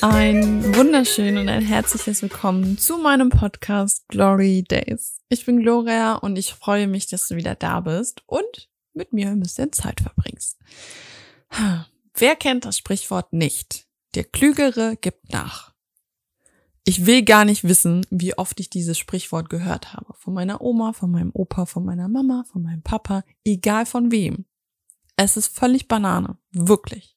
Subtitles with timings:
[0.00, 5.20] Ein wunderschön und ein herzliches Willkommen zu meinem Podcast Glory Days.
[5.28, 9.28] Ich bin Gloria und ich freue mich, dass du wieder da bist und mit mir
[9.28, 10.56] ein bisschen Zeit verbringst.
[12.14, 13.88] Wer kennt das Sprichwort nicht?
[14.14, 15.74] Der Klügere gibt nach.
[16.84, 20.14] Ich will gar nicht wissen, wie oft ich dieses Sprichwort gehört habe.
[20.14, 24.44] Von meiner Oma, von meinem Opa, von meiner Mama, von meinem Papa, egal von wem.
[25.16, 26.38] Es ist völlig Banane.
[26.52, 27.16] Wirklich.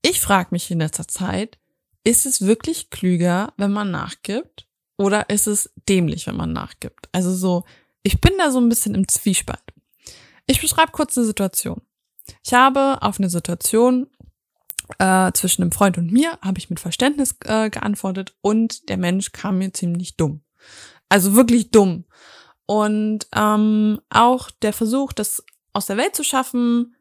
[0.00, 1.58] Ich frage mich in letzter Zeit,
[2.04, 4.66] ist es wirklich klüger, wenn man nachgibt?
[4.96, 7.08] Oder ist es dämlich, wenn man nachgibt?
[7.12, 7.64] Also so,
[8.02, 9.62] ich bin da so ein bisschen im Zwiespalt.
[10.46, 11.80] Ich beschreibe kurz eine Situation.
[12.44, 14.08] Ich habe auf eine Situation
[14.98, 19.32] äh, zwischen einem Freund und mir, habe ich mit Verständnis äh, geantwortet und der Mensch
[19.32, 20.42] kam mir ziemlich dumm.
[21.08, 22.04] Also wirklich dumm.
[22.66, 26.94] Und ähm, auch der Versuch, das aus der Welt zu schaffen,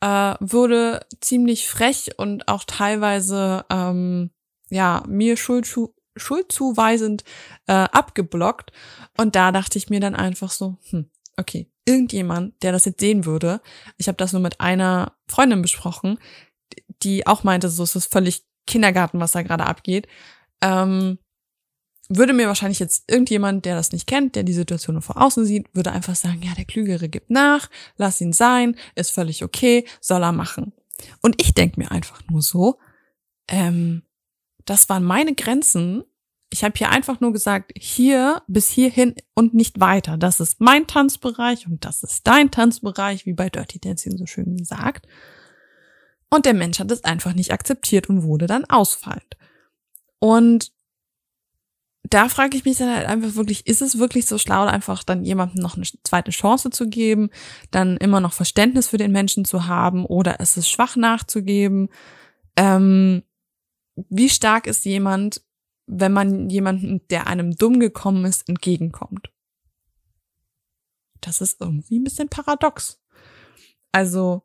[0.00, 4.30] äh, wurde ziemlich frech und auch teilweise ähm,
[4.70, 5.72] ja, mir Schuld,
[6.16, 7.24] schuldzuweisend
[7.66, 8.72] äh, abgeblockt.
[9.16, 13.24] Und da dachte ich mir dann einfach so, hm, okay, irgendjemand, der das jetzt sehen
[13.24, 13.60] würde,
[13.96, 16.18] ich habe das nur mit einer Freundin besprochen,
[17.02, 20.08] die auch meinte, so es ist völlig Kindergarten, was da gerade abgeht,
[20.60, 21.18] ähm,
[22.08, 25.44] würde mir wahrscheinlich jetzt irgendjemand, der das nicht kennt, der die Situation nur von außen
[25.44, 29.86] sieht, würde einfach sagen, ja, der Klügere gibt nach, lass ihn sein, ist völlig okay,
[30.00, 30.72] soll er machen.
[31.20, 32.78] Und ich denk mir einfach nur so,
[33.48, 34.02] ähm,
[34.66, 36.04] das waren meine Grenzen.
[36.50, 40.16] Ich habe hier einfach nur gesagt, hier bis hierhin und nicht weiter.
[40.16, 44.56] Das ist mein Tanzbereich und das ist dein Tanzbereich, wie bei Dirty Dancing so schön
[44.56, 45.06] gesagt.
[46.30, 49.36] Und der Mensch hat es einfach nicht akzeptiert und wurde dann ausfallend.
[50.18, 50.72] Und
[52.10, 55.24] da frage ich mich dann halt einfach wirklich, ist es wirklich so schlau, einfach dann
[55.24, 57.30] jemandem noch eine zweite Chance zu geben,
[57.70, 61.88] dann immer noch Verständnis für den Menschen zu haben oder ist es schwach nachzugeben?
[62.56, 63.22] Ähm,
[64.08, 65.42] wie stark ist jemand,
[65.86, 69.30] wenn man jemanden, der einem dumm gekommen ist, entgegenkommt?
[71.20, 73.00] Das ist irgendwie ein bisschen paradox.
[73.92, 74.42] Also,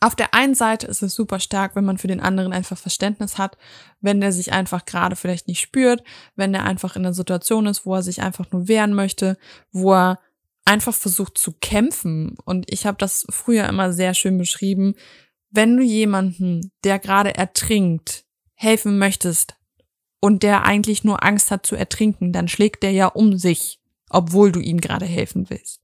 [0.00, 3.38] auf der einen Seite ist es super stark, wenn man für den anderen einfach Verständnis
[3.38, 3.56] hat,
[4.00, 6.02] wenn der sich einfach gerade vielleicht nicht spürt,
[6.34, 9.38] wenn er einfach in einer Situation ist, wo er sich einfach nur wehren möchte,
[9.70, 10.18] wo er
[10.64, 12.36] einfach versucht zu kämpfen.
[12.44, 14.94] Und ich habe das früher immer sehr schön beschrieben.
[15.50, 18.24] Wenn du jemanden, der gerade ertrinkt,
[18.54, 19.56] helfen möchtest
[20.20, 24.52] und der eigentlich nur Angst hat zu ertrinken, dann schlägt der ja um sich, obwohl
[24.52, 25.82] du ihm gerade helfen willst.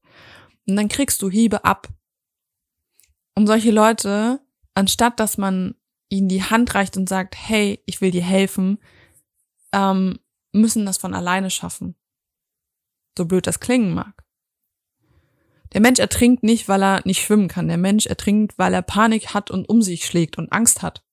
[0.67, 1.89] Und dann kriegst du Hiebe ab.
[3.35, 4.41] Und solche Leute,
[4.75, 5.75] anstatt dass man
[6.09, 8.79] ihnen die Hand reicht und sagt, hey, ich will dir helfen,
[9.73, 10.19] ähm,
[10.53, 11.95] müssen das von alleine schaffen.
[13.17, 14.25] So blöd das klingen mag.
[15.73, 17.69] Der Mensch ertrinkt nicht, weil er nicht schwimmen kann.
[17.69, 21.05] Der Mensch ertrinkt, weil er Panik hat und um sich schlägt und Angst hat.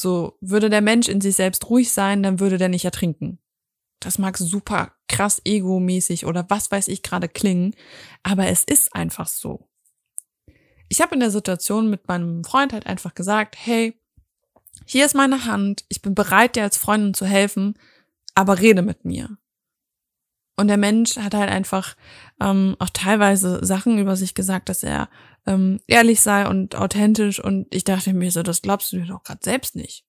[0.00, 3.38] So, würde der Mensch in sich selbst ruhig sein, dann würde der nicht ertrinken.
[4.00, 7.74] Das mag super krass egomäßig oder was weiß ich gerade klingen,
[8.22, 9.68] aber es ist einfach so.
[10.88, 14.00] Ich habe in der Situation mit meinem Freund halt einfach gesagt, hey,
[14.86, 17.74] hier ist meine Hand, ich bin bereit, dir als Freundin zu helfen,
[18.34, 19.36] aber rede mit mir.
[20.56, 21.94] Und der Mensch hat halt einfach
[22.40, 25.08] ähm, auch teilweise Sachen über sich gesagt, dass er
[25.46, 27.42] ähm, ehrlich sei und authentisch.
[27.42, 30.04] Und ich dachte mir so, das glaubst du dir doch gerade selbst nicht.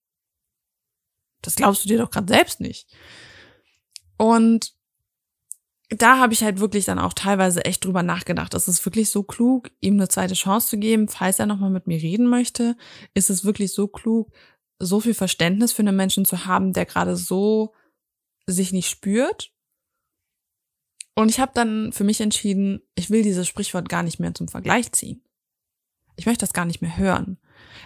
[1.41, 2.87] Das glaubst du dir doch gerade selbst nicht.
[4.17, 4.73] Und
[5.89, 8.53] da habe ich halt wirklich dann auch teilweise echt drüber nachgedacht.
[8.53, 11.87] Ist es wirklich so klug, ihm eine zweite Chance zu geben, falls er nochmal mit
[11.87, 12.77] mir reden möchte?
[13.13, 14.31] Ist es wirklich so klug,
[14.79, 17.73] so viel Verständnis für einen Menschen zu haben, der gerade so
[18.45, 19.51] sich nicht spürt?
[21.15, 24.47] Und ich habe dann für mich entschieden, ich will dieses Sprichwort gar nicht mehr zum
[24.47, 25.21] Vergleich ziehen.
[26.15, 27.37] Ich möchte das gar nicht mehr hören.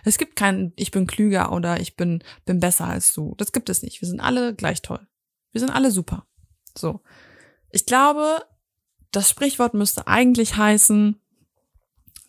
[0.03, 3.33] Es gibt kein ich bin klüger oder ich bin bin besser als du.
[3.37, 4.01] Das gibt es nicht.
[4.01, 5.07] Wir sind alle gleich toll.
[5.51, 6.25] Wir sind alle super.
[6.77, 7.01] So.
[7.71, 8.45] Ich glaube,
[9.11, 11.19] das Sprichwort müsste eigentlich heißen,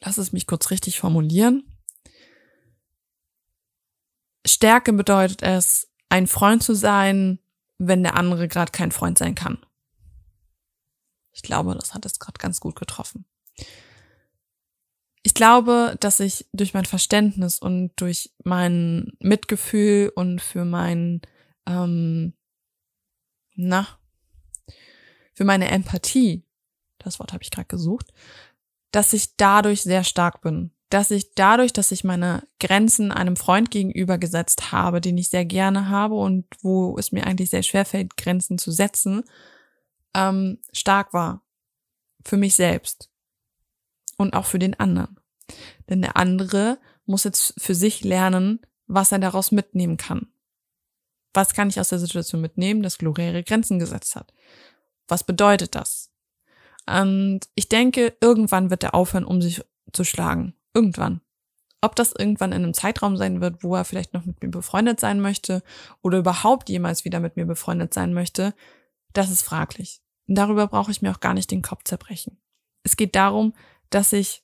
[0.01, 1.65] lass es mich kurz richtig formulieren.
[4.47, 7.41] Stärke bedeutet es, ein Freund zu sein,
[7.79, 9.59] wenn der andere gerade kein Freund sein kann.
[11.37, 13.27] Ich glaube, das hat es gerade ganz gut getroffen.
[15.23, 21.21] Ich glaube, dass ich durch mein Verständnis und durch mein Mitgefühl und für mein,
[21.67, 22.33] ähm,
[23.55, 23.87] na,
[25.35, 26.43] für meine Empathie,
[26.99, 28.13] das Wort habe ich gerade gesucht,
[28.91, 30.71] dass ich dadurch sehr stark bin.
[30.89, 35.45] Dass ich dadurch, dass ich meine Grenzen einem Freund gegenüber gesetzt habe, den ich sehr
[35.45, 39.25] gerne habe und wo es mir eigentlich sehr schwer fällt, Grenzen zu setzen,
[40.17, 41.43] ähm, stark war.
[42.25, 43.11] Für mich selbst.
[44.17, 45.21] Und auch für den anderen.
[45.89, 50.29] Denn der andere muss jetzt für sich lernen, was er daraus mitnehmen kann.
[51.35, 54.33] Was kann ich aus der Situation mitnehmen, dass Gloria Grenzen gesetzt hat?
[55.07, 56.11] Was bedeutet das?
[56.89, 60.55] Und ich denke, irgendwann wird er aufhören, um sich zu schlagen.
[60.73, 61.21] Irgendwann.
[61.81, 64.99] Ob das irgendwann in einem Zeitraum sein wird, wo er vielleicht noch mit mir befreundet
[64.99, 65.63] sein möchte
[66.03, 68.55] oder überhaupt jemals wieder mit mir befreundet sein möchte,
[69.13, 70.01] das ist fraglich.
[70.27, 72.39] Darüber brauche ich mir auch gar nicht den Kopf zerbrechen.
[72.83, 73.55] Es geht darum,
[73.91, 74.43] dass ich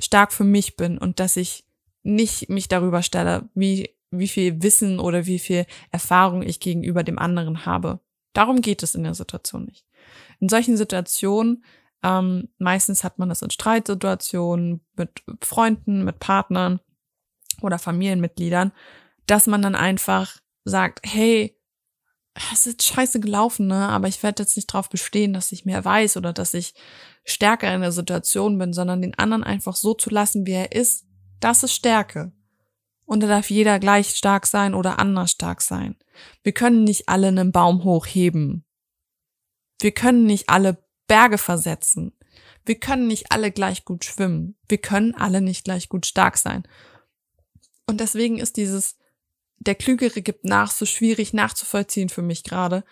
[0.00, 1.64] stark für mich bin und dass ich
[2.02, 7.18] nicht mich darüber stelle, wie, wie viel Wissen oder wie viel Erfahrung ich gegenüber dem
[7.18, 8.00] anderen habe.
[8.32, 9.86] Darum geht es in der Situation nicht.
[10.40, 11.64] In solchen Situationen,
[12.02, 16.80] ähm, meistens hat man das in Streitsituationen mit Freunden, mit Partnern
[17.62, 18.72] oder Familienmitgliedern,
[19.26, 21.53] dass man dann einfach sagt, hey,
[22.52, 23.88] es ist scheiße gelaufen, ne?
[23.88, 26.74] Aber ich werde jetzt nicht darauf bestehen, dass ich mehr weiß oder dass ich
[27.24, 31.06] stärker in der Situation bin, sondern den anderen einfach so zu lassen, wie er ist,
[31.40, 32.32] das ist Stärke.
[33.06, 35.96] Und da darf jeder gleich stark sein oder anders stark sein.
[36.42, 38.64] Wir können nicht alle einen Baum hochheben.
[39.80, 42.16] Wir können nicht alle Berge versetzen.
[42.64, 44.56] Wir können nicht alle gleich gut schwimmen.
[44.68, 46.66] Wir können alle nicht gleich gut stark sein.
[47.86, 48.96] Und deswegen ist dieses
[49.58, 52.84] der Klügere gibt nach so schwierig nachzuvollziehen für mich gerade.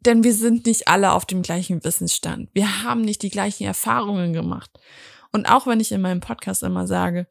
[0.00, 2.50] Denn wir sind nicht alle auf dem gleichen Wissensstand.
[2.52, 4.70] Wir haben nicht die gleichen Erfahrungen gemacht.
[5.32, 7.26] Und auch wenn ich in meinem Podcast immer sage,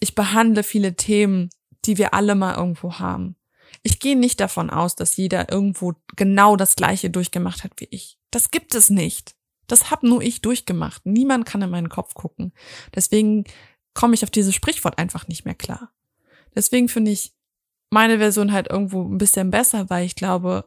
[0.00, 1.50] ich behandle viele Themen,
[1.84, 3.36] die wir alle mal irgendwo haben.
[3.82, 8.18] Ich gehe nicht davon aus, dass jeder irgendwo genau das Gleiche durchgemacht hat wie ich.
[8.30, 9.34] Das gibt es nicht.
[9.66, 11.06] Das hab nur ich durchgemacht.
[11.06, 12.52] Niemand kann in meinen Kopf gucken.
[12.94, 13.44] Deswegen
[13.94, 15.92] komme ich auf dieses Sprichwort einfach nicht mehr klar.
[16.54, 17.32] Deswegen finde ich
[17.90, 20.64] meine Version halt irgendwo ein bisschen besser, weil ich glaube,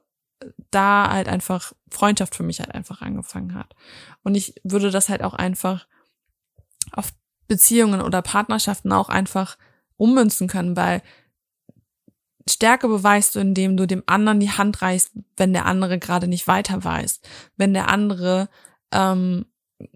[0.72, 3.76] da halt einfach Freundschaft für mich halt einfach angefangen hat.
[4.24, 5.88] Und ich würde das halt auch einfach
[6.92, 7.14] auf
[7.48, 9.58] Beziehungen oder Partnerschaften auch einfach
[9.98, 11.02] ummünzen können, weil
[12.50, 16.48] Stärke beweist du, indem du dem anderen die Hand reichst, wenn der andere gerade nicht
[16.48, 17.22] weiter weiß,
[17.56, 18.50] wenn der andere
[18.92, 19.46] ähm,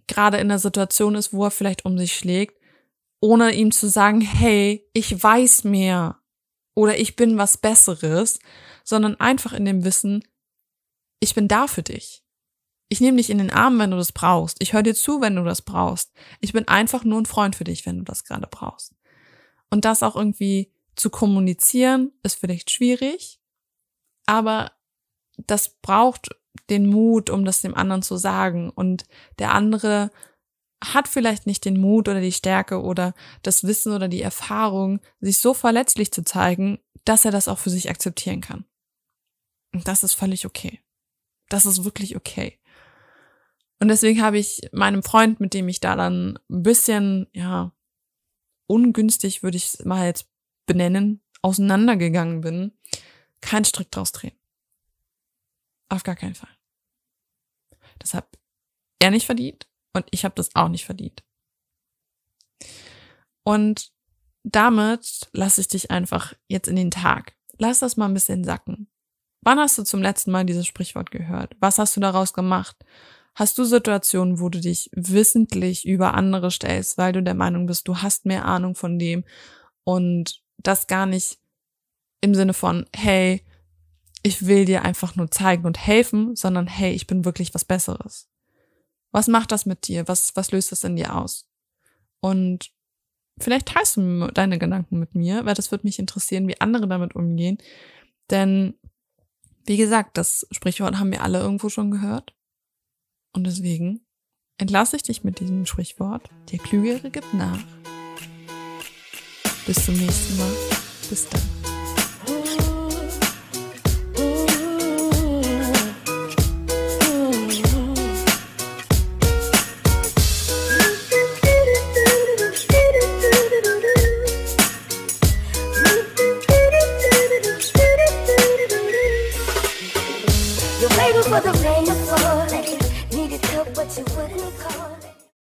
[0.07, 2.57] gerade in der Situation ist, wo er vielleicht um sich schlägt,
[3.19, 6.19] ohne ihm zu sagen, hey, ich weiß mehr,
[6.77, 8.38] oder ich bin was Besseres,
[8.83, 10.24] sondern einfach in dem Wissen,
[11.19, 12.24] ich bin da für dich.
[12.88, 14.57] Ich nehme dich in den Arm, wenn du das brauchst.
[14.62, 16.13] Ich höre dir zu, wenn du das brauchst.
[16.39, 18.94] Ich bin einfach nur ein Freund für dich, wenn du das gerade brauchst.
[19.71, 23.39] Und das auch irgendwie zu kommunizieren, ist vielleicht schwierig,
[24.27, 24.71] aber
[25.35, 26.30] das braucht
[26.69, 28.69] den Mut, um das dem anderen zu sagen.
[28.69, 29.06] Und
[29.39, 30.12] der andere
[30.83, 35.39] hat vielleicht nicht den Mut oder die Stärke oder das Wissen oder die Erfahrung, sich
[35.39, 38.65] so verletzlich zu zeigen, dass er das auch für sich akzeptieren kann.
[39.74, 40.81] Und das ist völlig okay.
[41.50, 42.59] Das ist wirklich okay.
[43.79, 47.73] Und deswegen habe ich meinem Freund, mit dem ich da dann ein bisschen, ja,
[48.68, 50.27] ungünstig würde ich es mal jetzt
[50.65, 52.77] benennen, auseinandergegangen bin,
[53.41, 54.38] keinen Strick draus drehen.
[55.89, 56.50] Auf gar keinen Fall.
[58.00, 58.27] Das hat
[59.00, 61.23] er nicht verdient und ich habe das auch nicht verdient.
[63.44, 63.91] Und
[64.44, 67.35] damit lasse ich dich einfach jetzt in den Tag.
[67.57, 68.87] Lass das mal ein bisschen sacken.
[69.42, 71.56] Wann hast du zum letzten Mal dieses Sprichwort gehört?
[71.59, 72.75] Was hast du daraus gemacht?
[73.35, 77.87] Hast du Situationen, wo du dich wissentlich über andere stellst, weil du der Meinung bist,
[77.87, 79.23] du hast mehr Ahnung von dem
[79.83, 81.37] und das gar nicht
[82.19, 83.45] im Sinne von, hey,
[84.23, 88.27] ich will dir einfach nur zeigen und helfen, sondern hey, ich bin wirklich was Besseres.
[89.11, 90.07] Was macht das mit dir?
[90.07, 91.47] Was, was löst das in dir aus?
[92.19, 92.71] Und
[93.40, 97.16] vielleicht teilst du deine Gedanken mit mir, weil das würde mich interessieren, wie andere damit
[97.16, 97.57] umgehen.
[98.30, 98.76] Denn,
[99.66, 102.33] wie gesagt, das Sprichwort haben wir alle irgendwo schon gehört.
[103.33, 104.06] Und deswegen
[104.57, 106.30] entlasse ich dich mit diesem Sprichwort.
[106.52, 107.64] Der Klügere gibt nach.
[109.66, 110.54] Bis zum nächsten Mal.
[111.09, 111.56] Bis dann.